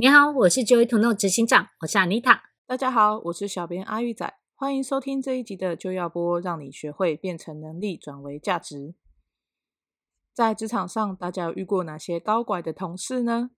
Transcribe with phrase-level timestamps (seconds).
[0.00, 2.38] 你好，我是 Joy Tono 执行长，我是 Anita。
[2.68, 8.94] 大家好，我是小编阿玉仔，欢迎收听这一集的就要播，让你学会变成能力，转为价值。
[10.32, 13.50] 在职场上，大家有遇过哪些高拐的同事呢？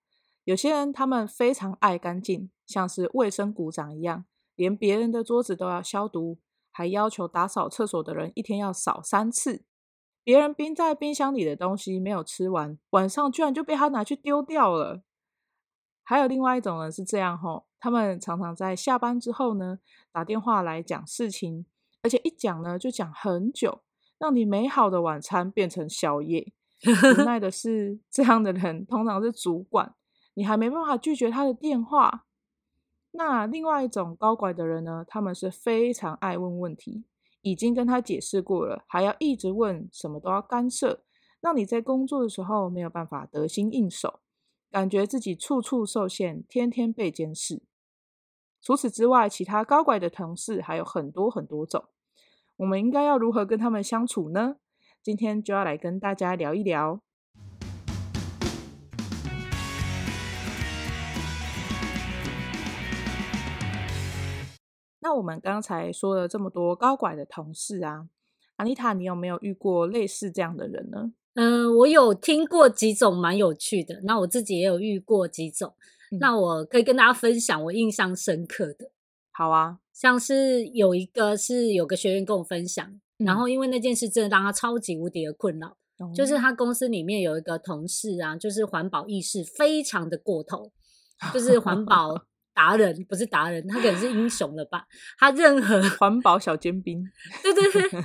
[0.44, 6.38] 有些人他们非常爱干净，像是卫生股长一样，连别人的桌子都要消毒，
[6.70, 9.66] 还要求打扫厕所的人一天要扫三次。
[10.24, 15.02] 别人冰在冰箱里的东西没有吃完，晚上居然就被他拿去丢掉了。
[16.10, 19.78] 还有另外一种人是这样吼，他们常常在下班之后呢，
[20.10, 21.64] 打电话来讲事情，
[22.02, 23.82] 而且一讲呢就讲很久，
[24.18, 26.52] 让你美好的晚餐变成宵夜。
[26.84, 29.94] 无奈的是，这样的人通常是主管，
[30.34, 32.24] 你还没办法拒绝他的电话。
[33.12, 37.04] 那另外一种高管的人呢，他们是非常爱问问题，
[37.42, 41.04] 已经跟他解释过了，还要一直问，什么都要干涉，
[41.40, 44.18] 让你在工作的时候没有办法得心应手。
[44.70, 47.60] 感觉自己处处受限，天天被监视。
[48.62, 51.86] 除此之外，其他高拐的同事还有很多很多种。
[52.58, 54.58] 我们应该要如何跟他们相处呢？
[55.02, 57.00] 今天就要来跟大家聊一聊。
[65.00, 68.08] 那我们刚才说了这么多高拐的同事啊
[68.54, 71.12] 安妮塔你有没有遇过类似这样的人呢？
[71.34, 75.74] 嗯、呃，我有听过几种蛮有趣的，那我自己也有遇过几种，
[76.12, 78.90] 嗯、那我可以跟大家分享我印象深刻的。
[79.30, 82.86] 好啊，像是有一个是有个学员跟我分享，
[83.18, 90.72] 嗯、然后因为那件事真的让他超级无敌的困扰，嗯、就是他公司里面有一个同事啊，就是环保意识非常的过头，
[91.32, 94.84] 就是环保 达人，不是达人，他可能是英雄了吧？
[95.16, 97.02] 他任何环保小尖兵，
[97.42, 98.04] 对 对对。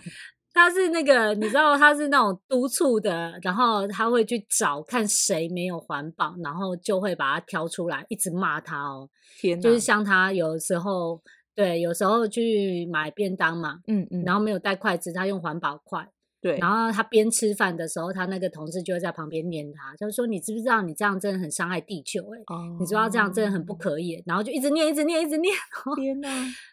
[0.56, 9.10] 他是那个，你知道他是那种督促的，然后他会去找看谁没有环保，然后就会把他挑出来，一直骂他哦。
[9.38, 11.22] 天哪，就是像他有时候，
[11.54, 16.08] 对，有时候去买便当嘛，嗯嗯，然后没有带筷子，他用环保筷，
[16.42, 22.22] 对，然后他边吃饭的时候，他那个同事就会在旁边念他，就是说你知不知道你这样真的很伤害地球？
[22.32, 22.40] 欸？
[22.40, 25.54] 哎，哦，你知道这样真的很不可以，然后就一直念，一直念，一直念，
[25.98, 26.30] 天哪，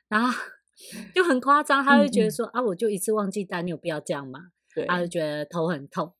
[0.09, 0.33] 然后。
[1.15, 4.41] 就很夸张，他会觉得说、啊，我就一次忘记带，你有必要这样吗？
[4.75, 6.15] 对，他就觉得头很痛。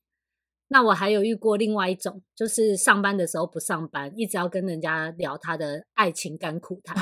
[0.69, 6.95] 那我还有遇过另外一种，就是上班的时候不上班，一直要跟人家聊他的爱情甘苦谈，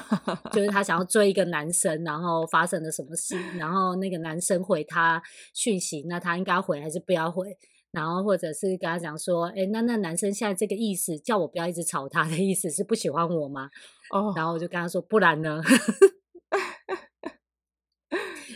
[0.52, 5.22] 就是他想要追一个男生，然后发生了什么事，然后那个男生回他
[5.54, 7.58] 讯息，那他应该回还是不要回？
[7.92, 13.70] 然后或者是跟他讲说，哎，那那男生现在这个意思，叫我不要一直吵他的意思是不喜欢我吗？
[14.12, 15.62] 哦，然后我就跟他说，不然呢？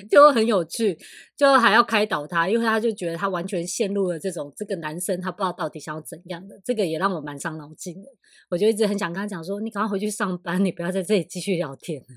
[0.10, 0.98] 就很有趣，
[1.36, 8.08] 就还要开导他，因为他就觉得他完全陷入了这种这个男生，他不知道到底想要怎样的，这个也让我蛮伤脑筋的。
[8.50, 12.08] 我就一直很想跟他讲说，你赶快回去上班，你不要在这里继续聊天了。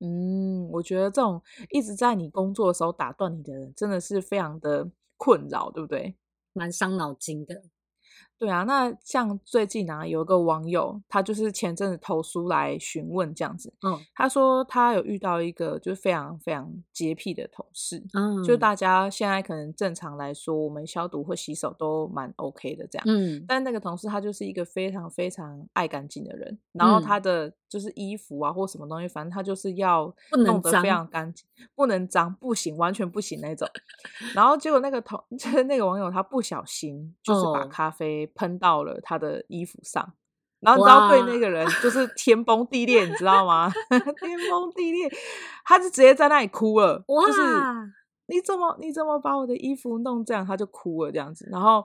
[0.00, 6.16] 嗯，我觉得这种一直在你工作的时候打断你的人，真的是非常的困扰，对不对？
[6.52, 7.62] 蛮伤脑筋的。
[8.38, 13.72] 对啊，那像最近啊，有一个网友，他就是前阵子投书来询问这样子。
[13.82, 18.00] 嗯，他说他有遇到一个就是非常非常洁癖的同事。
[18.14, 23.04] 嗯，就大家现在可能正常来说，我们消毒或洗手都蛮 OK 的这样。
[23.08, 30.12] 嗯，但那个同事他就是一个非常非常爱干净的人，然后他的就是衣服啊或什么东西，反正他就是要
[30.44, 33.68] 弄得非常干净，不能脏，不行，完全不行那种。
[34.34, 38.08] 然后结果那个同 就是那个网友他不小心就是把咖啡。
[38.34, 40.12] 喷到了他的衣服上，
[40.60, 43.68] 然后你知道对那个人就是天崩地裂，你知道吗？
[43.90, 45.10] 天崩地裂，
[45.64, 47.04] 他就直接在那里哭了。
[47.26, 47.42] 就是
[48.26, 50.46] 你怎么你怎么把我的衣服弄这样？
[50.46, 51.48] 他就哭了这样子。
[51.50, 51.84] 然后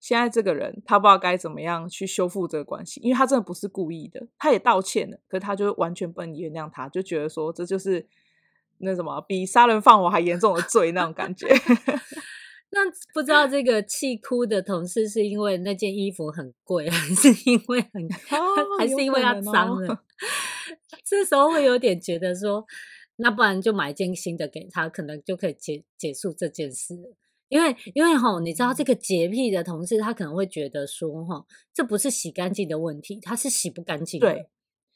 [0.00, 8.06] 现在这个人他不知道该怎么样去修复这个关系，因为他真的不是故意的，他也道歉了，可是他就完全不能原谅他，就觉得说这就是
[8.78, 11.46] 那什么比杀人放火还严重的罪那种感觉。
[12.72, 12.80] 那
[13.12, 19.92] 不知道这个气哭的同事是因为那件衣服很贵，还是因为很，哦、还是因为他脏了？
[19.92, 19.98] 哦、
[21.04, 22.64] 这时候会有点觉得说，
[23.16, 26.94] 那不然就买一件新的给他，可能就可以结结束这件事。
[27.50, 31.44] 因为因为吼，你知道这个洁癖的同事，他可能会觉得说，哈，
[31.74, 34.18] 这不是洗干净的问题，他是洗不干净。
[34.18, 34.46] 对。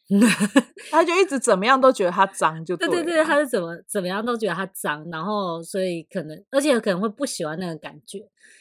[0.91, 8.19] 他就一直怎么样都觉得他脏，就对，对对对，他是怎么怎么样都觉得他脏，然后所以可能，而且可能会不喜欢那个感觉。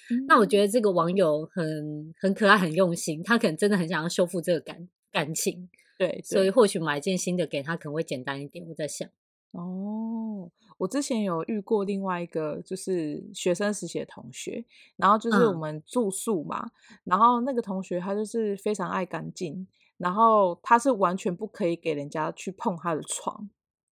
[0.10, 5.70] 嗯、那我觉得这个网友很很可爱，很用心，他可能真的很想要修复这个感感情。
[5.98, 8.66] 对，对，所以或许买一件新的给他可能会简单一点。
[8.66, 9.10] 我在想，
[9.52, 14.66] 哦，我之前有遇过另外一个就是学生时期的同学，
[14.96, 19.68] 然后就是我们住宿嘛，嗯、然后那个同学他就是非常爱干净。
[19.98, 23.48] 然后他是完全不可以给人家去碰他的床，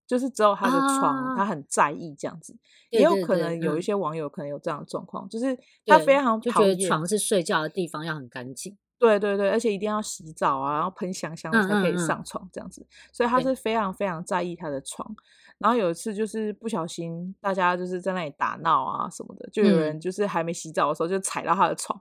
[0.06, 2.54] 就是只有他的床，他很在意这样子。
[2.90, 5.56] 也有可能有一些网友可能有这样的状况，就是
[5.86, 8.76] 他非常讨厌，就觉得床是睡觉的地方，要很干净。
[9.02, 12.86] 对对对，而且一定要洗澡啊，然后喷香香才可以上床这样子。
[13.12, 15.12] 所以他是非常非常在意他的床。
[15.58, 22.00] 然后有一次就是不小心，大家就是在那里打闹啊什么的，就有人就是还没洗澡的时候就踩到他的床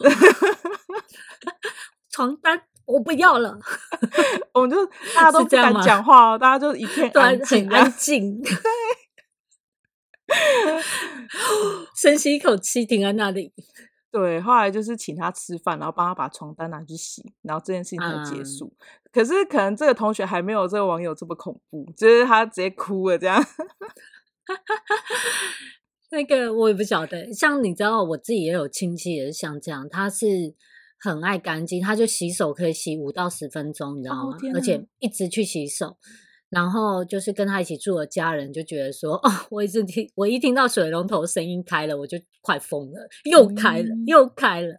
[2.10, 2.62] 床单。
[2.84, 3.58] 我不要了，
[4.52, 4.84] 我们就
[5.14, 8.42] 大家都不敢讲话，大家就一片安静，很安静。
[8.42, 8.52] 对，
[11.96, 13.54] 深吸一口气，停在那里。
[14.10, 18.66] 对，后来就是请他吃饭，然后帮他把床单拿去洗，然后这件事情才结束。
[18.66, 18.76] 嗯、
[19.12, 23.40] 可是可能这个同学还没有这个网友这么恐怖，就是他直接哭了这样。
[26.10, 30.26] 那个我也不晓得，像你知道，我自己也有亲戚也是像这样，他是。
[31.02, 34.36] 很爱干净，他就洗手可以洗五到十分钟，你知道吗？
[34.36, 35.96] 哦、而且一直去洗手，
[36.50, 44.74] 然后就是跟他一起住的家人就觉得说，哦，我一直听，我一听到水龙头声音开了，我就快疯了，又开了，嗯、又开了。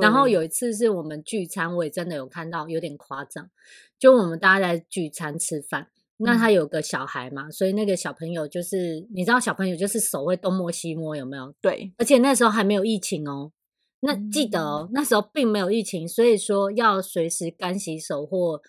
[0.00, 3.48] 然后有一次是我们聚餐，我也真的有看到有点夸张，
[3.96, 11.54] 就我们大家在聚餐吃饭，那他有个小孩嘛，嗯、所以那个小朋友就是你知道，小朋友就是手会东摸西摸，有没有？
[11.60, 13.52] 对，而且那时候还没有疫情哦。
[14.00, 18.60] 那记得哦，那时候并没有疫情，所以说要随时干洗手或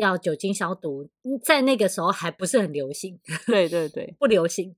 [0.00, 1.08] 要酒精消毒，
[1.44, 3.20] 在那个时候还不是很流行。
[3.46, 4.74] 对对对，不流行。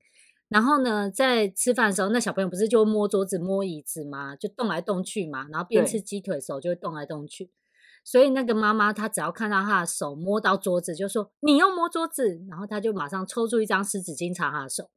[0.49, 4.35] 然后呢，在吃饭的时候，那小朋友不是就会摸桌子、摸椅子嘛？
[4.35, 5.47] 就动来动去嘛。
[5.51, 7.49] 然后边吃鸡腿，的时候就会动来动去。
[8.03, 14.89] 所以那个妈妈她只要看到他的手摸到桌子，就说：“你又摸桌子。”然后他就马上抽出一张湿纸巾擦他的手。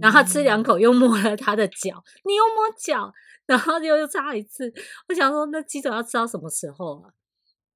[0.00, 3.12] 然后他吃两口，又摸了他的脚，你又摸脚，
[3.46, 4.72] 然后又又擦一次。
[5.08, 7.10] 我想说，那鸡腿要吃到什么时候啊？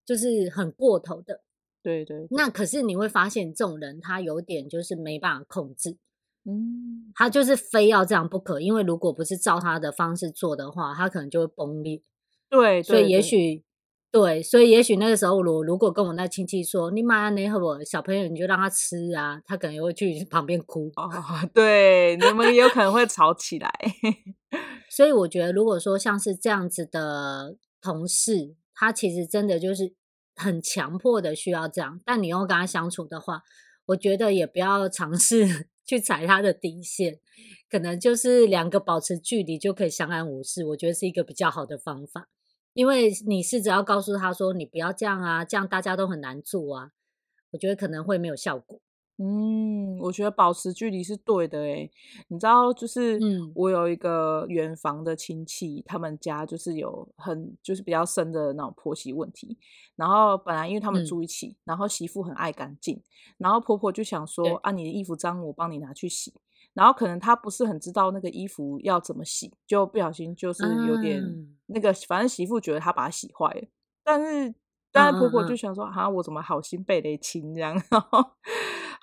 [0.05, 1.41] 就是很过头的。
[1.87, 2.27] 对对。
[2.31, 5.97] 那可是你会发现，这种人他有点就是没办法控制，
[6.45, 12.03] 嗯，他就是非要这样不可，因为如果不是照他的方式做的话，他可能就会崩裂。
[12.51, 13.63] 对，对，对，所以也许。
[14.13, 20.91] 对，所以也许那个时候，我如果跟我那亲戚说，你买那和我小朋友，你就让他吃啊，他可能也会去旁边哭。
[20.97, 21.11] 哦，
[21.53, 23.71] 对，你们也有可能会吵起来。
[24.89, 29.93] 所以我觉得，如果说像是这样子的同事，他其实真的就是
[30.37, 33.43] 很强迫的需要这样，但你又跟他相处的话，
[33.87, 37.19] 我觉得也不要尝试 去踩他的底线，
[37.71, 42.29] 可能就是两个保持距离就可以相安无事，我觉得是一个比较好的方法。
[42.75, 46.91] 因为你是只要告诉他说，你不要这样啊，这样大家都很难做啊。
[47.53, 48.81] 我觉得可能会没有效果。
[49.19, 51.91] 嗯，我觉得保持距离是对的诶。
[52.29, 53.19] 你知道，就是
[53.55, 59.57] 我有一个远房的亲戚，嗯、他们家就是有很就是比较深的那种婆媳问题。
[59.95, 63.03] 然后本来因为他们住一起，嗯、然后媳妇很爱干净，
[63.39, 66.35] 然后婆婆就想说啊，你的衣服脏，我帮你拿去洗。
[66.75, 71.23] 然后可能她不是很知道那个衣服要怎么洗，就不小心就是有点。
[71.23, 73.63] 嗯那个反正媳妇觉得她把它洗坏了，
[74.05, 74.55] 但是
[74.93, 77.75] 但是婆婆就想说，啊，我怎么好心被雷亲这样？
[77.91, 78.25] 然后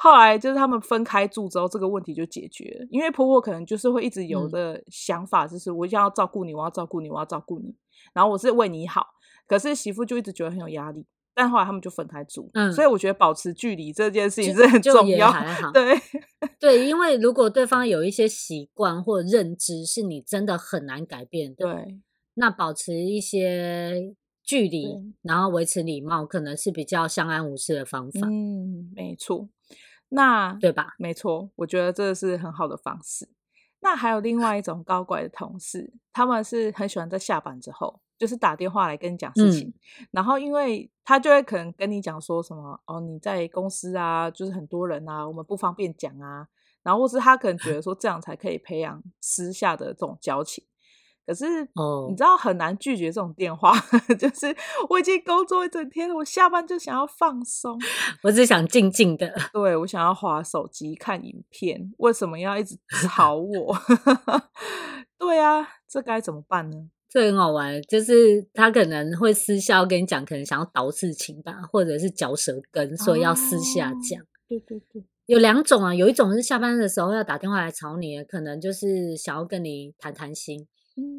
[0.03, 2.87] 后来就是他们分开住之后，这个问题就解决了。
[2.91, 7.73] 因为婆婆可能就是会一直有的想法，就是我一定要照顾你，我要照顾你，我要照顾你，
[8.13, 9.07] 然后我是为你好。
[9.47, 12.49] 可是媳妇就一直觉得很有压力，但后来他们就分开住。
[12.53, 15.31] 嗯，所以我觉得保持距离这件事情是很重要。
[15.31, 15.97] 还好对
[16.59, 22.01] 对，因为如果对方有一些习惯或认知是你真的很难改变的，对。
[22.33, 28.27] 那保持一些距离，然后维持礼貌，可能是比较相安无事的方法。
[28.27, 29.47] 嗯，没错。
[30.13, 30.93] 那对吧？
[30.97, 33.27] 没错，我觉得这是很好的方式。
[33.81, 46.47] 那还有另外一种 高拐的同事，他们是很喜欢在下班之后，就是打电话来跟你讲事情，嗯、然后因为他就会可能跟你讲说什么哦，你在公司啊，就是很多人啊，我们不方便讲啊，
[46.83, 50.63] 然后或是他可能觉得说这样才可以培养私下的这种交情。
[51.25, 51.45] 可是，
[52.09, 54.55] 你知道很难拒绝这种电话，哦、 就是
[54.89, 57.79] 我已经工作一整天了，我下班就想要放松，
[58.23, 62.77] 我只想静静的，对，我想要滑手机看影片，为什么要一直
[63.07, 63.75] 吵我？
[65.17, 66.77] 对啊，这该怎么办呢？
[67.09, 74.19] 这很好玩，就是他可能会私下跟你讲，可能想要倒事情吧，或者是嚼舌根，所以要私下讲。
[74.21, 80.67] 哦、对对对，有两种啊，有一种是下班的时候要打电话来吵你，可能就是想要跟你谈谈心。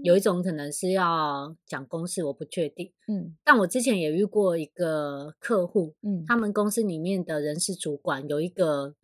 [0.02, 2.92] 有一种可能是要讲公事，我不确定。
[3.08, 8.94] 嗯，但我之前也遇过一个客户，嗯，他们公司里面的人事主管有一个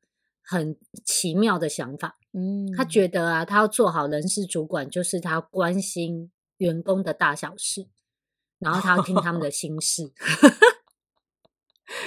[0.43, 7.89] 很奇妙的想法，嗯，他觉得啊，他要做好人事主管，就是他关心员工的大小事，
[8.59, 10.13] 然后他要听他们的心事。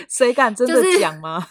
[0.07, 1.45] 谁敢真的讲吗？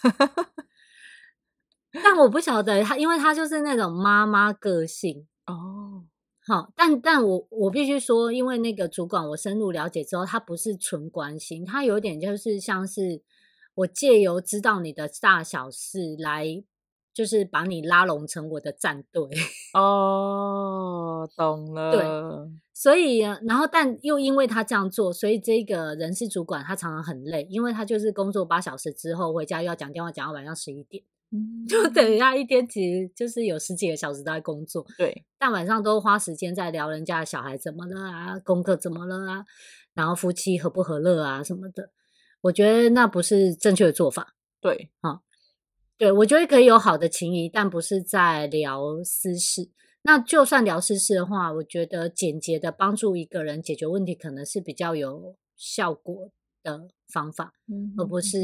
[2.03, 5.82] 但我不晓得他，因为他就是那种妈妈个性哦。
[6.45, 13.23] 好，但但我我必须说，因为那个主管我深入了解之后，他不是纯关心，他有点就是像是
[13.75, 16.65] 我借由知道你的大小事来，
[17.15, 19.23] 就是把你拉拢成我的战队。
[19.73, 21.93] 哦，懂了。
[21.93, 22.03] 对，
[22.73, 31.05] 所以然后但又因为他这样做，所以这个人事主管他常常很累，因为他就是工作八小时之后回家又要讲电话，讲到晚上十一点。
[31.69, 39.45] 就等于他一天其实就是有十几个小时都在工作，对，但晚上都花时间在聊人家的小孩怎么了啊，功课怎么了啊，
[39.95, 41.91] 然后夫妻和不和乐啊什么的。
[42.43, 44.35] 我觉得那不是正确的做法。
[44.61, 45.21] 对，啊，
[45.97, 49.71] 对，我觉得可以有好的情谊，但不是在聊私事。
[50.03, 56.31] 那就算聊私事的话，我觉得简洁的帮助一个人解决问题，可能是比较有效果
[56.63, 58.39] 的方法，嗯，而不是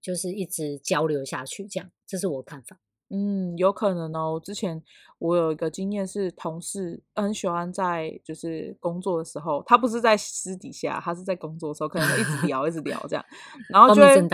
[0.00, 2.78] 就是一直交流下去这样，这是我看法。
[3.10, 4.40] 嗯，有可能哦。
[4.42, 4.82] 之前
[5.18, 13.24] 我有一个经验是，同事很喜欢在就是工作的时候，他不是在私底下，他是在工作的时候，可能会一直 聊，一直聊这样，
[13.68, 14.28] 然后就会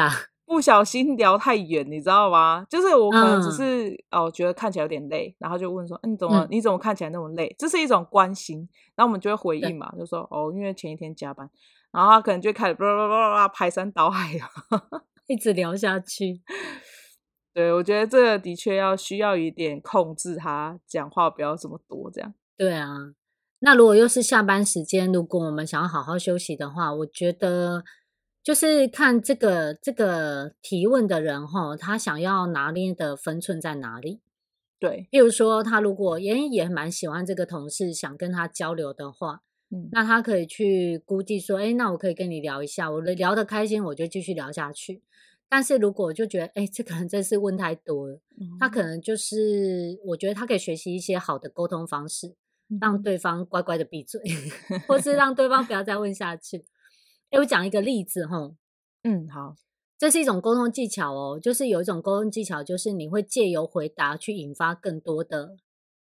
[0.47, 2.67] 不小心聊太远，你知道吗？
[2.71, 11.49] 就是我可能只是、嗯、哦，觉得看起来有点累，然后就问说：“嗯，你怎么你怎么看起来那么累？”这是一种关心，然后我们就会回应嘛，就说：“哦，因为前一天加班。”
[11.93, 16.41] 然后他可能就开始叭叭叭叭排山倒海的，一直聊下去。
[17.53, 22.33] 对，我觉得这个的确要需要一点控制，他讲话不要这么多，这样。
[22.57, 22.89] 对啊，
[23.59, 27.83] 那如果又是下班时间，如果我们想要好好休息的话，我觉得
[28.43, 34.21] 就是看这个这个提问的人哈，他想要拿捏的分寸在哪里？
[34.79, 39.43] 对，譬如说他如果也也蛮喜欢这个同事，想跟他交流的话。
[39.73, 45.03] 嗯，那他可以去估计说，哎，那我可以跟你聊一下，我聊得开心，我就继续聊下去。
[45.51, 52.37] 但是如果我就觉得，哎，这可能真是问太多了，嗯，他可能就是，我觉得他可以学习一些好的沟通方式，
[52.81, 54.23] 让对方乖乖的闭嘴，
[54.87, 56.65] 或是让对方不要再问下去。
[57.31, 58.55] 哎，我讲一个例子哈，
[59.03, 59.57] 嗯，好，
[59.99, 65.57] 这是一种沟通技巧哦，就是有一种沟通技巧，就是你会借由回答去引发更多的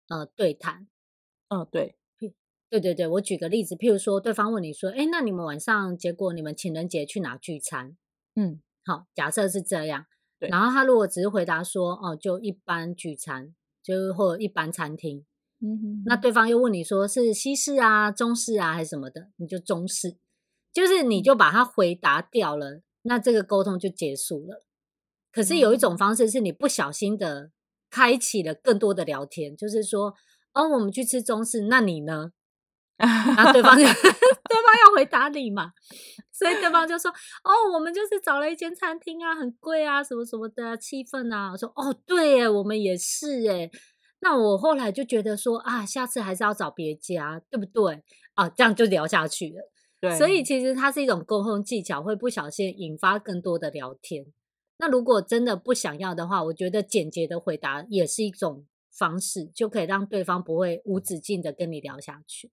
[0.09, 0.87] 呃对谈，
[1.47, 1.95] 嗯，对。
[2.71, 7.97] 对对对，我举个例子，譬如说，对方问你说：“哎，那你们晚上结果你们情人节去哪聚餐？”
[8.37, 10.05] 嗯，好，假设是这样。
[10.39, 15.25] 然后他如果只是回答说：“哦，就一般聚餐，就或者一般餐厅。”
[15.59, 16.03] 嗯哼。
[16.05, 20.17] 那对方又问你说：“是西式啊、中式啊，还是什么的？”你就中式，
[20.71, 24.63] 就是你就把它回答掉了，那这个沟通就结束了。
[25.31, 27.51] 可是有一种方式是你不小心的
[27.89, 30.15] 开启了更多的聊天，就是说
[30.55, 32.31] ：“哦，我们去吃中式，那你呢？”
[32.99, 35.71] 然后对方就 对方要回答你嘛，
[36.31, 37.09] 所以对方就说
[37.43, 43.71] ：“哦，我们就是找了一间餐厅啊，很贵啊，什么什么的啊，气氛啊。”我说：“哦，对耶，我们也是耶。”
[44.21, 48.03] 那我后来就觉得说啊，下次还是要找别家，对不对？
[48.33, 49.71] 啊，这样就聊下去了。
[50.01, 54.25] 对，所以其实它是一种沟通技巧，会不小心引发更多的聊天。
[54.77, 62.51] 那如果真的不想要的话，我觉得简洁的回答也是一种方式，就可以让对方不会无止境的跟你聊下去。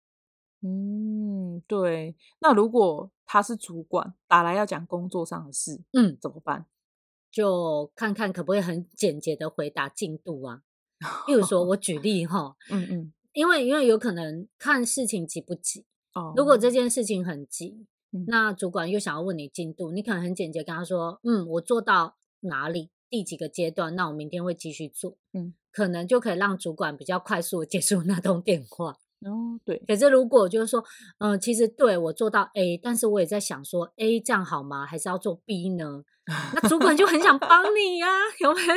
[0.67, 2.17] 嗯，对。
[2.41, 6.67] 那如果他是主管打来要讲工作上的事，嗯，怎么办？
[7.31, 10.63] 就看看可不可以很简洁的回答进度啊。
[11.27, 16.33] 比如说，我举例哈，嗯嗯，因为因为有可能看事情急不急哦。
[16.37, 25.55] 如果这件事情很急，嗯，那主管又想要问你进度，你可能很简洁跟他说，嗯，我做到哪里，第几个阶段，那我明天会继续做，嗯。
[25.71, 28.97] 可能就可以让主管比较快速的结束那通电话。
[29.21, 29.83] 哦，对。
[29.87, 30.85] 可是如果就是说，
[31.19, 34.85] 嗯，其实对我做到 A，但是我也在想说，A 这样好吗？
[34.85, 36.03] 还是要做 B 呢？
[36.55, 38.75] 那主管就很想帮 你呀、啊，有没有？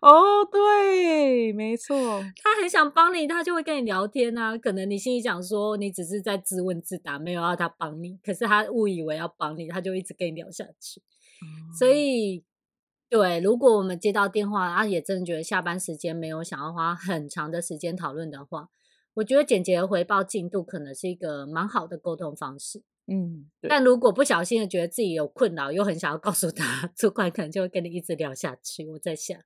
[0.00, 1.94] 哦，对，没错，
[2.42, 4.56] 他很想帮你，他就会跟你聊天啊。
[4.56, 11.02] 可能你心里想说，你只是在自问自答，没有要他帮你，可是他误以为要帮你，他就一直跟你聊下去。
[11.42, 12.44] 嗯、所以，
[13.08, 18.68] 对，如果我们接到电话，啊，也真的觉得下班时间没有想要花很长的时间讨论的话。
[19.14, 28.86] 我觉得简洁的回报进度可能是一个蛮好的沟通方式，嗯，但如果不小心的觉得自己有困扰，又很想要告诉他， 主管可能就会跟你一直聊下去。
[28.88, 29.38] 我在想，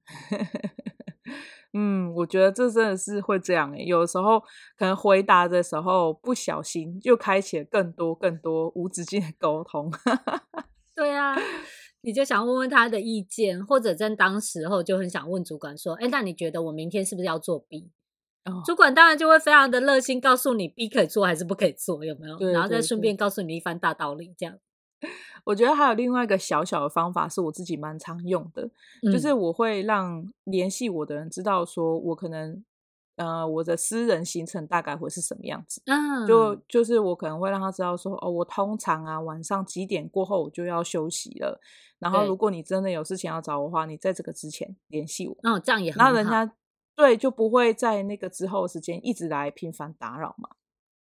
[1.72, 4.38] 嗯，我觉得这真的是会这样诶，有时候
[4.76, 9.90] 可能回答的时候不小心，就开启了更多更多无止境的沟通。
[10.94, 11.34] 对啊，
[12.02, 17.90] 你就想问问他的意见，或者在当时候就很想问主管说，哎，那你觉得我明天是不是要做 B？
[18.64, 22.36] 主管当然就会非常的热心，告诉你 B 可以做还是不可以做，有没有？
[22.36, 24.58] 对对对，然后再顺便告诉你一番大道理，这样。
[25.44, 28.70] 我觉得还有另外一个小小的方法，是我自己蛮常用的，
[29.02, 32.64] 嗯、就是我会让联系我的人知道，说我可能
[33.16, 35.82] 呃我的私人行程大概会是什么样子。
[35.86, 41.60] 嗯，就就是我可能会让他知道说，哦，我通常啊晚上几点过后我就要休息了。
[41.98, 45.36] 然后如果你真的有事情要找我的话，你在这个之前联系我。
[45.42, 46.10] 哦，这样也很好。
[46.10, 46.52] 那人家。
[46.96, 50.50] 对，就不会在那个之后的时间一直来频繁打扰嘛？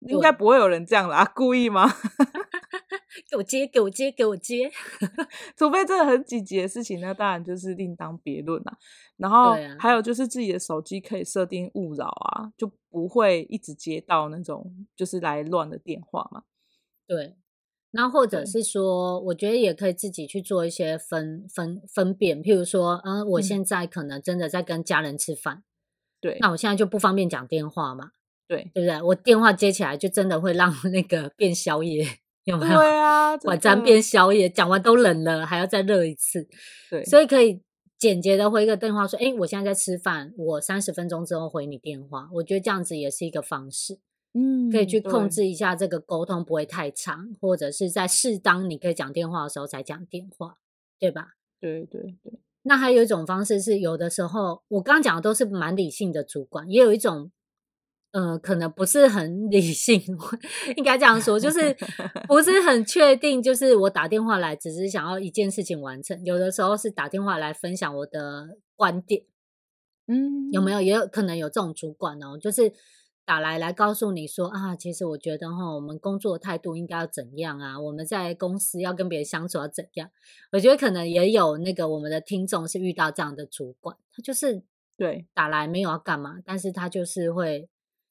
[0.00, 1.88] 应该不会有人这样啦，故意吗？
[3.30, 4.70] 给我接，给我接，给我接，
[5.56, 8.76] 除非真的很紧急的事情，那当然就是另当别论啦。
[9.16, 16.42] 然后还有就是自己的手机可以设定勿扰啊，就不会一直接到那种就是来乱的电话嘛。
[17.06, 17.36] 对，
[17.92, 25.62] 那或者是说，我觉得也可以自己去做一些分分分辨，譬如说，嗯，我现在可能真的在跟家人吃饭。
[26.22, 28.12] 对，那我现在就不方便讲电话嘛，
[28.46, 29.02] 对，对不对？
[29.02, 32.06] 我电话接起来就真的会让 那个变宵夜，
[32.44, 32.78] 有没有？
[32.78, 36.48] 对啊，晚餐变宵夜，讲完都冷了，还要再热一次。
[36.88, 37.60] 对，所以可以
[37.98, 43.98] 简洁的回一个电话说：“哎，我现在在吃饭，我三十分钟之后回你电话。”我觉得这样子也是一个方式，
[44.34, 50.58] 嗯，可以去控制一下这个沟通不会太长，或者是在适当你可以讲电话的时候才讲电话，
[51.00, 51.34] 对吧？
[51.60, 52.38] 对对对。
[52.64, 57.30] 那还有一种方式是，有的时候我刚刚讲的都是蛮理性的主管，也有一种，
[58.12, 60.00] 呃，可能不是很理性，
[60.76, 61.76] 应该这样说，就 是
[62.28, 63.42] 不是很确定。
[63.42, 66.24] 就是我打电话来，只是想要一件事情完成。
[66.24, 69.22] 有的时候是打电话来分享我的观点，
[70.06, 70.80] 嗯，有没有？
[70.80, 72.72] 也有可能有这种主管哦，就是。
[73.24, 77.80] 打来来告诉你说啊，其实我觉得哈，我们工作态度应该要怎样啊？
[77.80, 80.10] 我们在公司要跟别人相处要怎样？
[80.50, 84.64] 我觉得可能也有那个我们的听众是遇到这样的主管，他就是
[84.96, 87.68] 对打来没有要干嘛，但是他就是会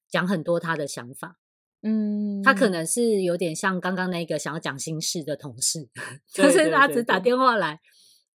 [0.09, 1.37] 讲很多他的想法。
[1.81, 5.89] 嗯，他可能是有点像刚刚那个想要讲心事的同事，
[6.33, 7.81] 就是他只打电话来，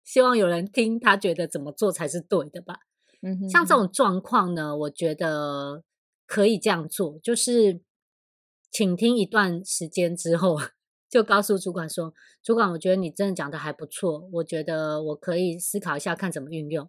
[0.05, 2.81] 希望有人听他觉得怎么做才是对的吧？
[3.23, 5.83] 嗯，像这种状况呢，我觉得。
[6.27, 7.81] 可以这样做，就是
[8.71, 10.59] 请听一段时间之后，
[11.09, 12.13] 就告诉主管说
[12.43, 16.89] ：“主管，我觉得你真的讲的还不错，我觉得我可以思考一下，看怎么运用。”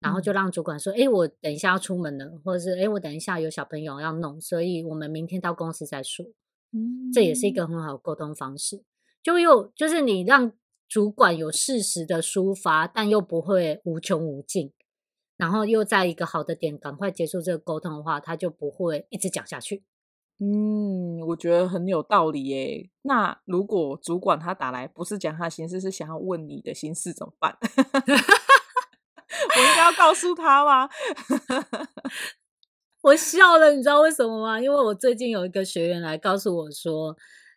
[0.00, 6.26] 然后就让主管说：“诶、我等一下要出门了，或者是诶、欸，我等一下有小朋友要弄，所以我们明天到公司再说。”
[6.72, 8.82] 嗯，这也是一个很好的沟通方式。
[9.22, 10.52] 就又就是你让
[10.86, 14.72] 主管有适时的抒发，但又不会无穷无尽。
[15.36, 19.84] 然后又在一个好的点赶快结束这个沟通的话，他就不会一直讲下去。
[20.38, 22.90] 嗯，我觉得很有道理耶。
[23.02, 27.56] 那如果主管他打来不是讲他心事，是想要问你的心事怎么办？
[29.56, 30.88] 我应该要告诉他吗？
[33.02, 34.60] 我笑了，你知道为什么吗？
[34.60, 37.16] 因为我最近有一个学员来告诉我说，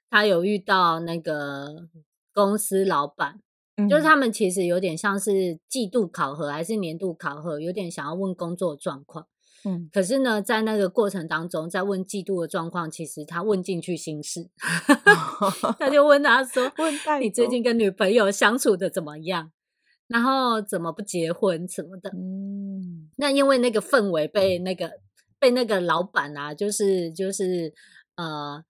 [0.09, 1.87] 他有遇到那个
[2.33, 3.39] 公司老板。
[3.87, 9.27] 就是他们其实有点像是季度考核还是年度考核，有点想要问工作状况。
[9.65, 14.49] 嗯，可是呢，在那个过程当中，在问季度的状况，其实他问进去心事，
[15.77, 19.51] 他就问他说：“问你最近跟女朋友相处的怎么样？
[20.07, 24.91] 然后怎么不结婚什么的？”嗯，那因为那个氛围被那个
[25.39, 27.73] 被那个老板啊，就是就是
[28.15, 28.63] 呃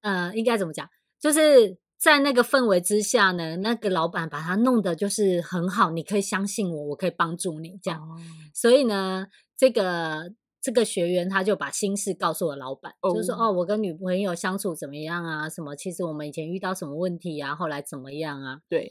[0.00, 0.88] 呃，应该怎么讲？
[1.20, 1.76] 就是。
[1.98, 8.00] 在那个氛围之下呢，那个老板把他弄得就是很好，你可以相信我，我可以帮助你这样。
[8.00, 8.16] 哦、
[8.54, 15.48] 所以呢，这个这个学员他就把心事告诉了老板，哦、就是说哦，我跟女朋友相处怎么样啊？
[15.48, 15.74] 什么？
[15.74, 17.56] 其实我们以前遇到什么问题啊？
[17.56, 18.58] 后来怎么样啊？
[18.68, 18.88] 对。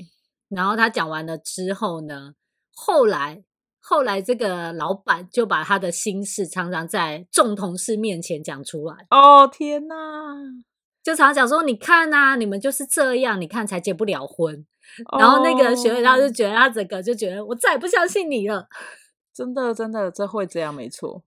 [0.49, 2.33] 然后他讲完了之后呢，
[2.73, 3.43] 后来
[3.79, 8.95] 后来这个老板就把他的心事常常在众同事面前讲出来。
[9.11, 9.95] 哦天哪！
[11.05, 14.65] 就常常讲说，你看呐、啊，你们就是这样，你看才结不了婚。
[15.19, 18.67] 然后那个学长就觉得他整个就觉得我再也不相信你了。
[19.31, 21.23] 真的真的，这会这样没错。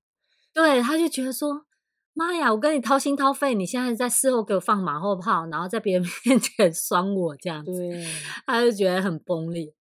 [0.53, 1.65] 对，他就觉得说，
[2.13, 7.73] 妈呀，我跟你掏心掏肺，你现在在事后给我放马后炮，然后在别人 面前酸我这样子，
[8.47, 9.73] 他就觉得很崩裂。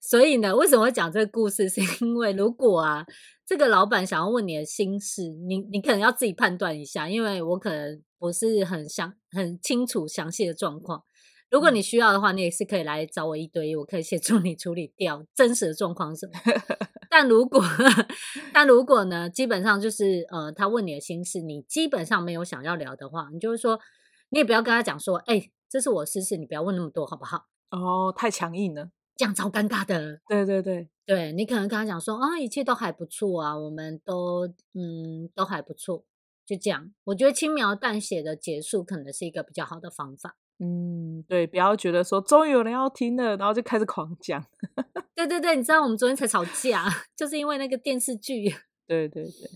[0.00, 1.66] 所以呢，为什么会讲这个故事？
[1.70, 3.06] 是因为如果啊，
[3.46, 11.02] 这个老板想要问你的心事，你你可能要自己判断一下，因为我可能不是很详很清楚详细的状况。
[11.50, 16.32] 如果你需要的话，你也是可以来找我一对一，我可以协助你处理掉真实的状况是什么。
[17.10, 17.60] 但如果
[18.54, 23.80] 但如果呢，基本上就是呃，他问你的心事，你基本上没有想要聊的话，你就是说，
[24.28, 27.46] 你也不要跟他讲说，哎、欸，这是我私事，你不要问那么多，好不好？
[27.70, 28.90] 哦，太强硬了。
[29.16, 36.04] 这样超尴尬的，对对对，对你可能跟他讲说啊，一切都还不错啊，我们都嗯都还不错，
[36.50, 36.92] 就这样。
[37.04, 40.36] 我觉得轻描淡写的结束可能是一个比较好的方法。
[40.58, 44.44] 嗯，对，不要觉得说终于有人要听了，然后就开始狂讲。
[45.14, 46.86] 对对对，你知道我们昨天才吵架，
[47.16, 48.52] 就是因为那个电视剧。
[48.88, 49.50] 对对对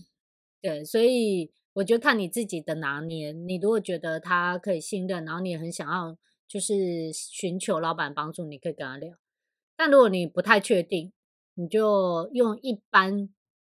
[0.61, 3.33] 对，所以我觉得看你自己的拿捏。
[3.33, 9.15] 你如果觉得他可以信任，然后你也很想要就是寻求老板帮助，你可以跟他聊。
[9.75, 11.11] 但如果你不太确定，
[11.55, 13.29] 你就用一般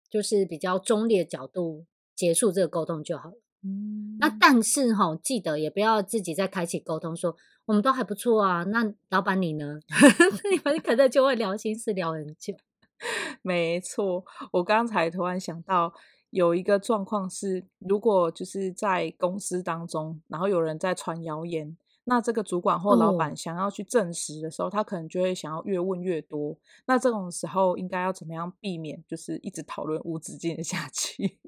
[0.09, 3.35] 就是比较中立的角度结束这个沟通就好了。
[3.63, 8.65] 嗯，那但是哈，记得也不要自己再开启沟通说，说我们都还不错啊。
[8.65, 9.79] 那老板你呢？
[10.51, 12.55] 你们可能就会聊心事聊很久。
[13.43, 15.93] 没错，我刚才突然想到
[16.31, 21.77] 有一个状况是，如果就是在公司当中，然后有人在传谣言。
[22.09, 26.57] 那这个主管或老板想要去证实的时候，哦、他可能就会想要越问越多。
[26.87, 31.41] 那这种时候应该要怎么样避免，就是一直讨论无止境的下去？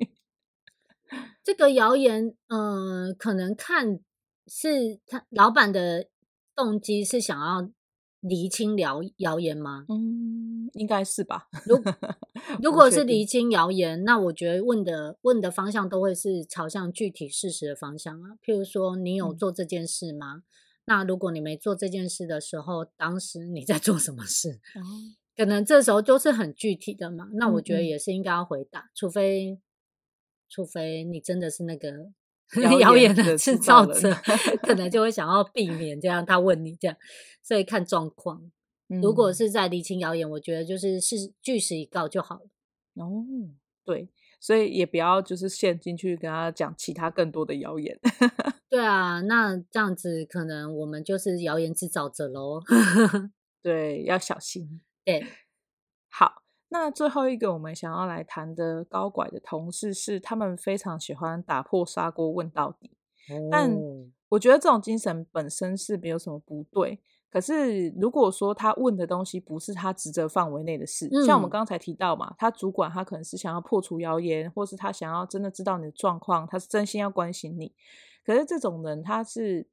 [1.48, 4.00] 这个谣言，嗯、呃，可能看
[4.46, 6.06] 是他老板的
[6.54, 7.70] 动机是想要
[8.20, 9.87] 厘清谣谣言吗？
[9.88, 11.48] 嗯，应该是吧。
[11.64, 11.80] 如
[12.62, 18.37] 如果是厘清谣言，那我觉得问的问的方向都会是朝向具体事实的方向啊。
[18.44, 20.34] 譬如说，你有做这件事吗？
[20.34, 20.42] 嗯、
[20.84, 24.61] 那如果你没做这件事的时候，当时你在做什么事？
[24.76, 27.30] 嗯、可能这时候都是很具体的嘛。
[27.32, 29.58] 那我觉得也是应该要回答，嗯嗯除非
[30.48, 32.11] 除非你真的是那个
[32.80, 34.12] 谣言的制造者，
[34.62, 36.96] 可能就会想要避免这样他问你这样，
[37.42, 38.50] 所以看状况。
[39.02, 42.46] 如果是在厘清谣言，我觉得就是是据实以告就好了。
[42.94, 43.26] 哦，
[43.84, 44.08] 对，
[44.40, 48.00] 所以也不要就是陷进去跟他讲其他更多的谣言。
[48.70, 52.62] 对啊，那这样子可能我们就是谣言制造者喽。
[53.62, 54.80] 对，要小心。
[55.04, 55.26] 对，
[56.08, 62.90] 好，那最后一个我们想要来谈的高拐的同事是，他们非常喜欢打破砂锅问到底。
[63.31, 63.74] 哦，但
[64.28, 67.00] 我觉得这种精神本身是没有什么不对。
[67.31, 77.74] 可是，如果说他问的东西不是他职责范围内的事，嗯、像我们刚才提到嘛，他主管他可能是想要破除谣言，或是他想要真的知道你的状况，他是真心要关心你。
[78.24, 79.66] 可是这种人，他是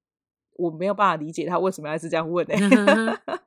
[0.58, 3.21] 我没有办法理解他为什么要是这样问呢、欸。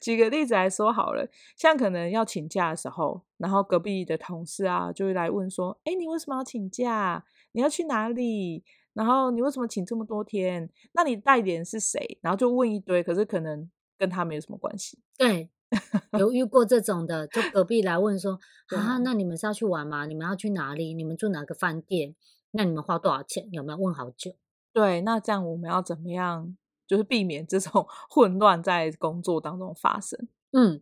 [0.00, 7.24] 举个例子来说好了，像可能要请假的时候，然后隔壁的同事啊就会来问说：“哎，你为什么要请假？
[7.52, 10.68] 你要去哪里？”然后你为什么请这么多天？
[10.92, 12.18] 那你代理人是谁？
[12.22, 14.98] 然后就问一堆，可是可能跟他没有什么关系。
[15.16, 15.48] 对，
[16.18, 18.38] 有遇过这种的，就隔壁来问说：
[18.76, 20.06] 啊，那你们是要去玩吗？
[20.06, 20.92] 你们要去哪里？
[20.94, 22.16] 你们住哪个饭店？
[22.50, 23.48] 那你们花多少钱？
[23.52, 24.32] 有没有问好久？
[24.72, 26.56] 对，那这样我们要怎么样？
[26.90, 30.26] 就是避免这种 混乱在工作当中发生。
[30.50, 30.80] 嗯，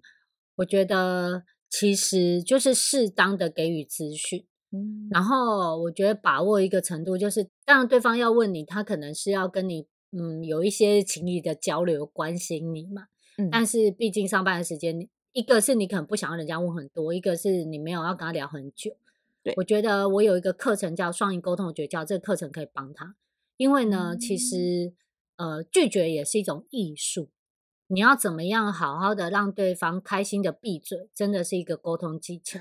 [0.56, 4.46] 我觉得其实就是适当的给予资讯。
[4.70, 13.08] 嗯，然后我觉得把握一个程度，就是当然对方要问你，他可能是要跟你嗯有一些情谊的交流，关心你嘛。
[13.36, 18.96] 嗯，但是毕竟上班的时间，一个是你可能不想让人家问很多，一个是你没有要跟他聊很久。
[19.42, 23.14] 对，我觉得我有一个课程叫双赢沟通的诀窍，这个课程可以帮他，
[23.58, 24.92] 因为呢，嗯，其实
[25.38, 27.30] 呃拒绝也是一种艺术。
[27.90, 32.60] 你要怎么样好好的让对方开心的闭嘴，真的是一个沟通技巧，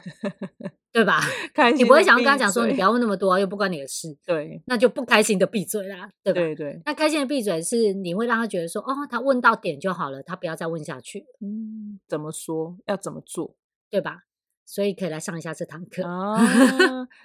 [0.93, 1.19] 对吧？
[1.53, 6.39] 开心，你不会想要跟他讲说，你不要问那么多，又不关你的事，对，那就不开心的闭嘴啦，对吧？
[6.39, 6.81] 对对。
[6.85, 11.25] 那开心的闭嘴是你会让他觉得说，哦，他问到点就好了，他不要再问下去。
[11.41, 12.77] 嗯，怎么说？
[12.85, 13.57] 要怎么做？
[13.89, 14.26] 对吧？
[14.69, 16.37] 所以可以来上一下这堂课哦，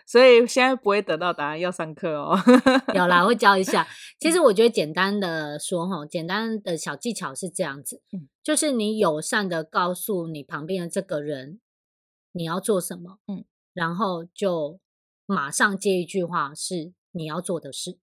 [0.07, 2.39] 所以现在不会得到答案，要上课哦。
[2.95, 3.85] 有啦，我会教一下。
[4.21, 8.01] 其实我觉得简单的说哈，简单的小技巧是这样子，
[8.45, 11.59] 就是你友善的告诉你旁边的这个人，
[12.31, 14.79] 你要做什么，嗯，然后就
[15.27, 17.99] 马上接一句话是你要做的事。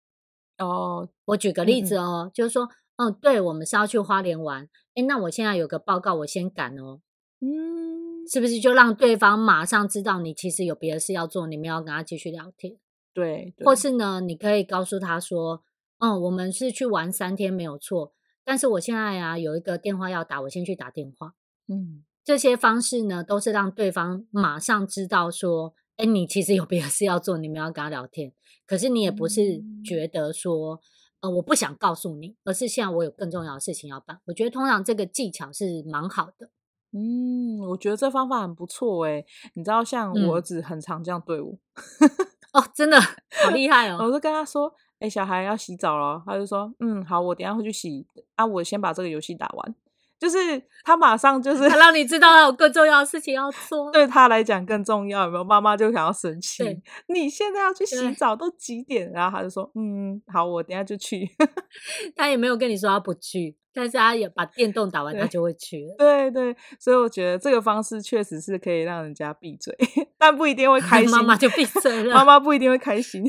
[0.57, 6.99] 哦，我举个例子哦，嗯、就是说，嗯，对，我们是要去花莲玩，诶，那我现在有个报告，我先赶哦，
[7.39, 12.77] 嗯，是不是就让对方马上知道你其实有别的事要做，你们要跟他继续聊天？
[13.11, 15.63] 对，对，或是呢，你可以告诉他说，
[15.97, 18.13] 嗯，我们是去玩三天没有错，
[18.45, 21.33] 但是我现在啊有一个电话要打，我先去打电话。
[21.67, 28.31] 嗯，这些方式呢，都是让对方马上知道说，哎，你其实有别的事要做，你们要跟他聊天。
[28.67, 30.79] 可是你也不是觉得说，
[31.21, 34.19] 呃，我不想告诉你，而是现在我有更重要的事情要办。
[34.25, 36.51] 我觉得通常这个技巧是蛮好的。
[36.91, 39.23] 嗯，我觉得这方法很不错哎。
[39.53, 41.51] 你知道，像我儿子很常这样对我。
[41.51, 42.09] 嗯、
[42.53, 43.97] 哦，真的好厉害哦！
[44.01, 49.75] 我就跟他说，哎，小孩要洗澡了，他就说，嗯，好，我等一下会去洗啊，我先把这个游戏打完。
[50.19, 50.37] 就是
[50.83, 55.23] 他马上就是他让你知道他有更重要的事情要做， 对他来讲更重要。
[55.23, 55.43] 有没有？
[55.43, 56.63] 妈妈就想要生气，
[57.07, 59.09] 你现在要去洗澡都几点？
[59.13, 61.25] 然后他就说：“嗯，好，我等下就去。
[62.15, 65.95] ”他也没有跟你说他不去，但是他也把电动打完，他就会去了。
[65.97, 69.73] 对对，所以我觉得这个方式确实是可以让人家闭嘴，
[70.19, 71.09] 但不一定会开心。
[71.11, 73.23] 妈妈就闭嘴了，妈妈不一定会开心，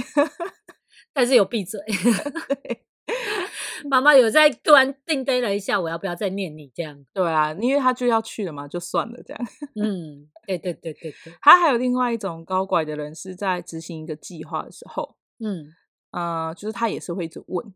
[1.14, 1.81] 但是有闭嘴。
[2.48, 2.85] 对。
[3.88, 7.05] 妈妈有在突然定呆了一下，我要不要再念你这样？
[7.12, 9.47] 对啊，因为他就要去了嘛，就算了这样。
[9.77, 11.35] 嗯，对对对对对。
[11.40, 15.73] 他还有另外一种高拐的人，是在执行一个计划的时候，嗯
[16.11, 17.75] 呃，就是他也是会一直问，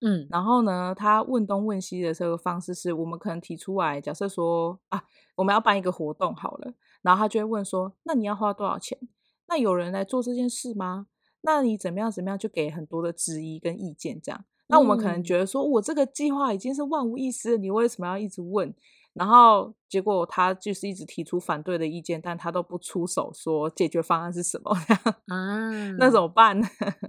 [0.00, 5.02] 嗯，然后呢，他问东问西的这个方式是，我们可能提出来，假设说啊，
[5.34, 8.98] 我们要办一个活动好了，然后他就会问说，那你要花多少钱？
[9.48, 11.08] 那有人来做这件事吗？
[11.42, 14.44] 那你怎么样怎么样，就给很多的质疑跟意见这样。
[14.68, 18.74] 那我们可能觉得说，我这个计划已经是万无一失，你为什么要一直问？
[19.12, 24.70] 然后结果他就是一直提出反对的意见，但他都不出手说解决方案是什么
[25.28, 25.70] 啊？
[25.98, 26.66] 那怎么办呢？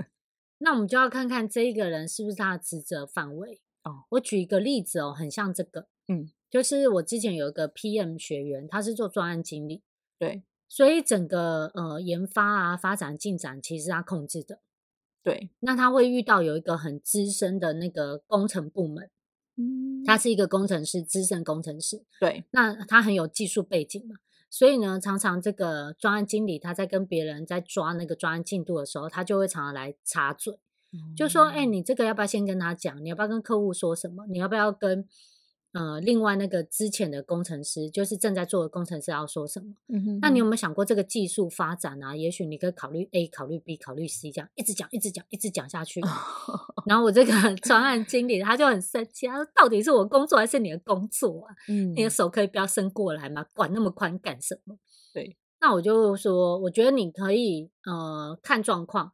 [0.59, 4.03] 那我们就要看看这一个人是不是他的职责范围哦。
[4.09, 9.81] 我举一个例子哦，很像这个，嗯，就是我之前有一个 PM 学员，他是做专案经理，
[10.19, 14.59] 对，所以整个呃研发啊发展进展其实他控制的。
[15.23, 19.09] 对，那他会遇到有一个很资深的那个工程部门，
[19.55, 22.03] 嗯，他是一个工程师，资深工程师。
[22.19, 24.15] 对，那他很有技术背景嘛，
[24.49, 30.59] 所以呢，常常这个专案经理他在跟别人在抓那个专案进度的时候，他就会常常来插嘴，
[30.91, 33.03] 嗯、就说：“哎、欸，你这个要不要先跟他讲？
[33.03, 34.27] 你要不要跟客户说什么？
[34.27, 35.07] 你要不要跟？”
[35.73, 39.73] 呃，另外那个之前的工程师，就是正在做的工程师要说什么？
[39.87, 42.15] 嗯哼，那你有没有想过这个技术发展啊？
[42.15, 45.99] 也许你可以考虑 A，考虑 B，考虑 C，这样一直讲，一直讲，一直讲下去。
[46.85, 51.55] 然后我这个专案经理他就很生气，他说：“到底是我工作还是你的工作啊？
[51.67, 53.43] 嗯，你的手可以不要伸过来吗？
[53.55, 54.77] 管那么宽干什么？”
[55.11, 59.13] 对，那我就说，我觉得你可以呃看状况。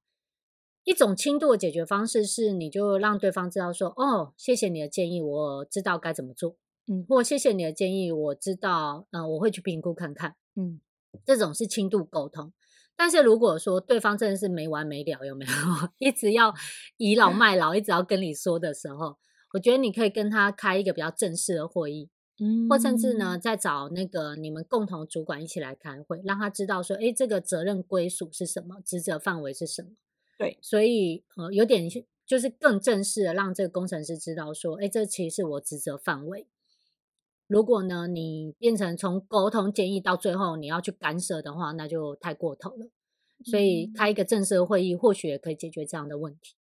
[0.89, 6.55] 一种轻度的解决方式是，你就让对方知道说，哦，谢谢你的建议，我知道该怎么做，
[6.87, 10.81] 嗯，或谢谢你的建议，我知道，嗯、呃，我会去评估看看，嗯，
[11.23, 12.51] 这种是轻度沟通。
[12.97, 15.51] 但是如果说对方真的是没完没了，有没有？
[15.99, 16.55] 一直要
[16.97, 19.17] 倚老卖老，一直要跟你说的时候，
[19.53, 22.09] 我觉得你可以跟他开一个比较正式的会议，
[22.43, 29.89] 嗯，或甚至呢，再找那个你们共同主管一起来开会，让他知道说，诶，这个责任归属是什么，职责范围是什么。
[30.39, 31.89] 对，所以呃，有点
[32.25, 36.47] 就是更正式的让这个工程师知道说，哎，这其实是我职责范围。
[37.47, 42.87] 如果呢，你变成从沟通建议到最后你要去干涉的话，那就太过头了。
[43.43, 46.55] 所以开一个正式的会议，或许也可以解决这样的问题。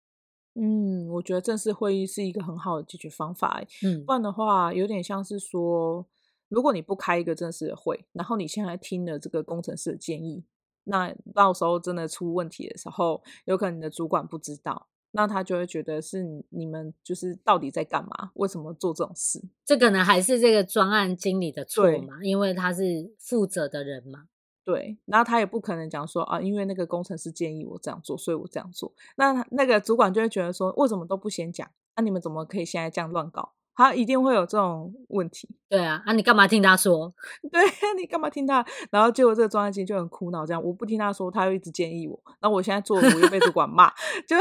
[0.54, 3.62] 嗯，我觉得正式会议是一个很好的解决方法。
[3.84, 6.06] 嗯，不然的话，有点像是说，
[6.48, 10.44] 如果你不开一个正式的会，然后你现在听了这个工程师的建议。
[10.86, 18.30] 那到时候真的出问题的时候，有可能你的主管不知道，那他就会觉得是你们就是到底在干嘛？
[18.34, 19.42] 为什么做这种事？
[19.64, 22.18] 这可能，还是这个专案经理的错嘛？
[22.22, 24.28] 因为他是负责的人嘛。
[24.64, 28.92] 对，然后他也不可能讲说啊，因为那个工程师建议我这样做，所以我这样做。
[29.16, 31.70] 那那个主管就会觉得说，为什么都不先讲？
[31.94, 33.52] 那、啊、你们怎么可以现在这样乱搞？
[33.76, 35.48] 他一定会有这种问题。
[35.68, 37.14] 对啊，啊，你干嘛听他说？
[37.52, 37.60] 对，
[38.00, 38.66] 你干嘛听他？
[38.90, 43.90] 然后结果这个专案经理就很苦恼，这样我不听他说，他又一直建议我，那我现在做，我又被主管骂，
[44.26, 44.36] 就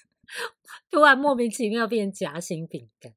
[0.90, 3.12] 突然莫名其妙变夹心饼干。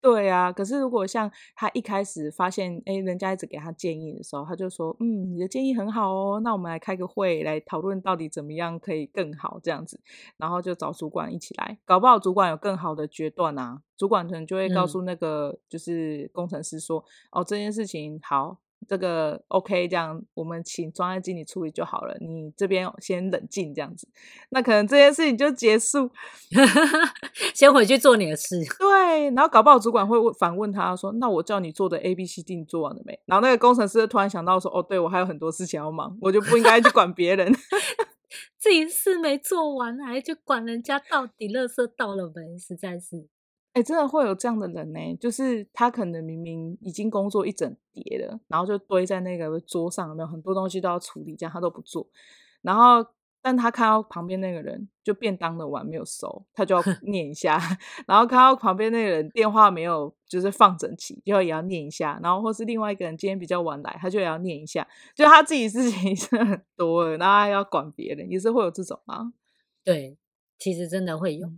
[0.00, 10.00] 对啊，可是如果像他一开始发现，哎，人家一直给他建议的时候，他就说，嗯，你的建议很好哦，那我们来开个会来讨论到底怎么样可以更好这样子，
[10.38, 22.16] 然后就找主管一起来，搞不好主管有更好的决断啊，主管可能就会告诉那个就是工程师说，嗯、哦，这件事情好，这个 OK，这样我们请专案经理处理就好了。
[22.20, 24.08] 你这边先冷静，这样子，
[24.50, 26.10] 那可能这件事情就结束，
[27.54, 28.56] 先回去做你的事。
[28.78, 37.52] 对，然后搞不好主管会反问他说：“那我叫你做的 A、B、C、D 你做完了没？”然后那个工程师突然想到说：“哦，对，我还有很多事情要忙，我就不应该去管别人，
[38.58, 42.58] 自己事没做完，还去管人家到底垃圾到了没？
[42.58, 43.28] 实在是。”
[43.72, 52.08] 哎、欸，真的会有这样的人呢，就是他可能明明已经工作一整叠了，然后就堆在那个桌上，有没有很多东西都要处理，这样他都不做。
[52.62, 53.06] 然后，
[53.40, 57.60] 但他看到旁边那个人就便当的碗没有收，他就要 念一下。
[58.08, 62.18] 然后看到旁边那个人电话没有就是放整齐，就要也要念一下。
[62.22, 64.86] 然后或是另外一个人今天比较晚来，他就也要念一下。
[65.14, 69.32] 就他自己事情 是很多了，然后还要管别人，也是会有这种啊。
[69.84, 70.18] 对，
[70.58, 71.48] 其实真的会有。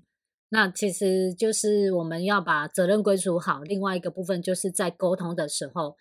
[0.55, 5.97] 那其实就是我们要把责任归属好，另外一个部分就是在沟通的时候，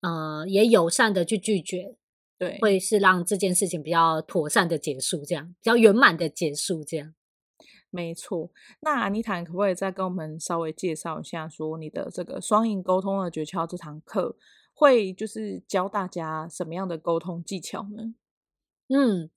[0.00, 1.94] 呃，也友善的去拒绝，
[2.36, 7.14] 对，会是让这件事情比较妥善的结束，这样比较圆满的结束，这样。
[7.90, 8.50] 没错。
[8.80, 14.36] 那安妮塔可不可以再跟我们稍微介绍一下，说你的这个双赢沟通的诀窍这堂课
[14.74, 18.14] 会就是教大家什么样的沟通技巧呢？
[18.88, 19.30] 嗯。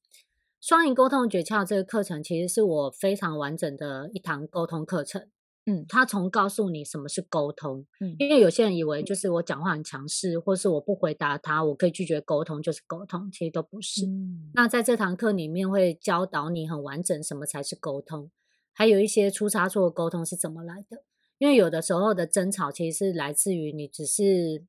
[0.61, 5.29] 双赢沟通诀窍这个课程其实是我非常完整的一堂沟通课程。
[5.65, 14.05] 嗯，他从告诉你什么是沟通，嗯，因为有些人以为就是我讲话很强势，或是我不回答他，我可以拒绝沟通就是沟通，其实都不是。
[14.05, 18.31] 嗯，那在这堂课里面会教导你很完整什么才是沟通，
[18.73, 21.03] 还有一些出差错的沟通是怎么来的。
[21.37, 24.65] 因为有的时候的争吵其实是来自于你只是。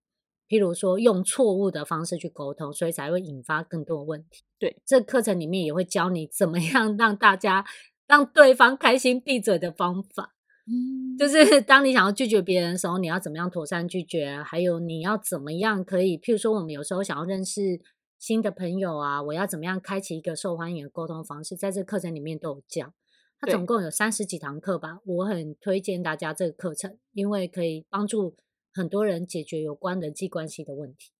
[0.50, 4.42] 譬如说，用错误的方式去沟通，所以才会引发更多的问题。
[4.58, 7.64] 对，这课程里面也会教你怎么样让大家
[8.08, 10.34] 让对方开心闭嘴的方法。
[10.66, 14.42] 嗯，就是当你想要拒绝别人的时候，你要怎么样妥善拒绝？
[14.44, 16.18] 还有你要怎么样可以？
[16.18, 17.80] 譬如说，我们有时候想要认识
[18.18, 21.54] 新的朋友啊，我要怎么样开启一个受欢迎的沟通方式？
[21.54, 22.92] 在这课程里面都有教。
[23.38, 28.34] 它总共有三十几堂课吧，我很推荐大家这个课程，因为可以帮助。
[28.72, 31.11] 很多人解决有关人际关系的问题。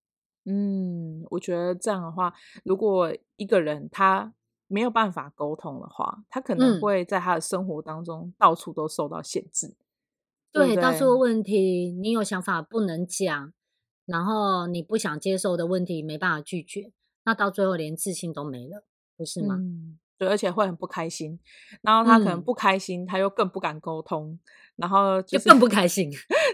[0.45, 2.33] 嗯，我觉得这样的话，
[2.65, 4.33] 如果一个人他
[4.69, 9.67] 没有办法沟通的话，他可能会在他的生活当中到处都受到限制。
[9.67, 9.77] 嗯、
[10.53, 13.53] 对，对，对，到处的问题，你有想法不能讲，
[14.07, 16.93] 然后你不想接受的问题没办法拒绝，
[17.25, 18.85] 那到最后连自信都没了，
[19.17, 19.57] 不是吗？
[19.59, 21.41] 嗯对，而且会很不开心，
[21.81, 24.39] 然后他可能不开心，嗯、他又更不敢沟通，
[24.77, 26.11] 然后、就是、就更不 开心，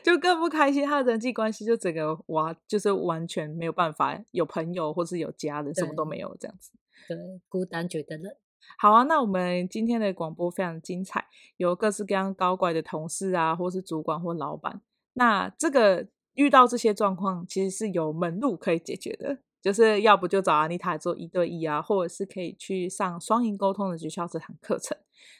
[0.06, 6.70] 就更不开心，他的人际关系就整个哇，就是完全没有办法有朋友或是有家人，什么都没有这样子。
[7.08, 7.16] 对，
[7.48, 8.32] 孤单觉得冷。
[8.78, 14.80] 好啊，那我们今天的广播非常精彩，有各式各样高怪的同事啊，或是主管或老板。
[15.14, 19.38] 那这个遇到这些状况，其实是有门路可以解决的。
[19.60, 24.96] 就是要不就找阿妮塔做一对一啊，或者是可以去上双赢沟通的学校这堂课程。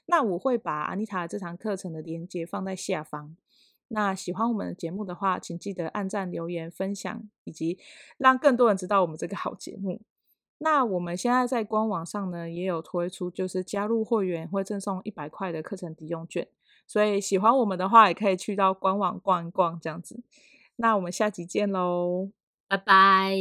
[0.07, 3.37] 那我会把阿妮塔这堂课程的链接放在下方。
[3.88, 7.79] 那喜欢我们的节目的话，请记得按赞、留言、分享，以及
[8.18, 10.01] 让更多人知道我们这个好节目。
[10.59, 16.49] 那我们现在在官网上呢，也有推出，就是加入会员会赠送一百块的课程抵用券。
[16.87, 20.22] 所以喜欢我们的话，也可以去到官网逛一逛这样子。
[20.77, 22.31] 那我们下集见喽，
[22.68, 23.37] 拜拜。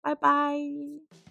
[0.00, 1.25] 拜拜。